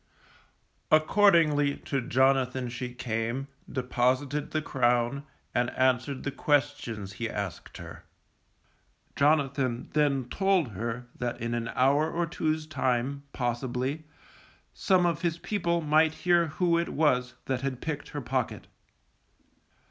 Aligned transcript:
Accordingly 0.89 1.75
to 1.77 2.01
Jonathan 2.01 2.69
she 2.69 2.91
came, 2.91 3.47
deposited 3.71 4.49
the 4.49 4.59
crown, 4.59 5.27
and 5.53 5.69
answered 5.77 6.23
the 6.23 6.31
questions 6.31 7.13
she 7.17 7.29
asked 7.29 7.77
him. 7.77 7.97
Jonathan 9.15 9.89
then 9.93 10.27
told 10.27 10.69
her 10.69 11.05
that 11.19 11.39
in 11.39 11.53
an 11.53 11.67
hour 11.75 12.09
or 12.09 12.25
two's 12.25 12.65
time, 12.65 13.21
possibly, 13.31 14.03
some 14.73 15.05
of 15.05 15.21
his 15.21 15.37
people 15.37 15.81
might 15.81 16.15
hear 16.25 16.47
who 16.47 16.79
it 16.79 16.89
was 16.89 17.35
that 17.45 17.61
had 17.61 17.79
picked 17.79 18.09
her 18.09 18.21
pocket. 18.21 18.65